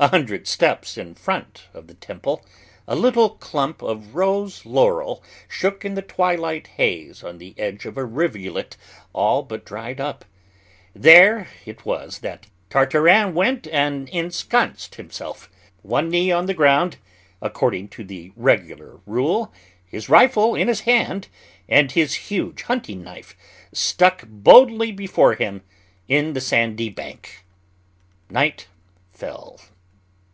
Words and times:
A 0.00 0.06
hundred 0.06 0.46
steps 0.46 0.96
in 0.96 1.16
front 1.16 1.64
of 1.74 1.88
the 1.88 1.94
temple 1.94 2.46
a 2.86 2.94
little 2.94 3.30
clump 3.30 3.82
of 3.82 4.14
rose 4.14 4.64
laurel 4.64 5.24
shook 5.48 5.84
in 5.84 5.96
the 5.96 6.02
twilight 6.02 6.68
haze 6.76 7.24
on 7.24 7.38
the 7.38 7.52
edge 7.58 7.84
of 7.84 7.96
a 7.98 8.04
rivulet 8.04 8.76
all 9.12 9.42
but 9.42 9.64
dried 9.64 10.00
up. 10.00 10.24
There 10.94 11.48
it 11.66 11.84
was 11.84 12.20
that 12.20 12.46
Tartarin 12.70 13.34
went 13.34 13.66
and 13.66 14.08
ensconced 14.10 14.94
himself, 14.94 15.50
one 15.82 16.10
knee 16.10 16.30
on 16.30 16.46
the 16.46 16.54
ground, 16.54 16.98
according 17.42 17.88
to 17.88 18.04
the 18.04 18.30
regular 18.36 19.00
rule, 19.04 19.52
his 19.84 20.08
rifle 20.08 20.54
in 20.54 20.68
his 20.68 20.82
hand, 20.82 21.26
and 21.68 21.90
his 21.90 22.14
huge 22.14 22.62
hunting 22.62 23.02
knife 23.02 23.36
stuck 23.72 24.22
boldly 24.28 24.92
before 24.92 25.34
him 25.34 25.62
in 26.06 26.34
the 26.34 26.40
sandy 26.40 26.88
bank. 26.88 27.44
Night 28.30 28.68
fell. 29.12 29.58